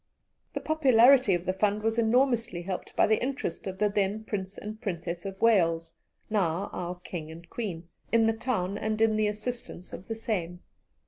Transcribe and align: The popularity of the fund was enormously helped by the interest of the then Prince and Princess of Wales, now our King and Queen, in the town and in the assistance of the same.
The 0.53 0.59
popularity 0.61 1.35
of 1.35 1.45
the 1.45 1.53
fund 1.53 1.83
was 1.83 1.99
enormously 1.99 2.63
helped 2.63 2.95
by 2.95 3.05
the 3.05 3.21
interest 3.21 3.67
of 3.67 3.77
the 3.77 3.87
then 3.87 4.23
Prince 4.23 4.57
and 4.57 4.81
Princess 4.81 5.27
of 5.27 5.39
Wales, 5.39 5.93
now 6.27 6.71
our 6.73 6.95
King 7.01 7.29
and 7.29 7.47
Queen, 7.51 7.87
in 8.11 8.25
the 8.25 8.33
town 8.33 8.79
and 8.79 8.99
in 8.99 9.15
the 9.15 9.27
assistance 9.27 9.93
of 9.93 10.07
the 10.07 10.15
same. 10.15 10.61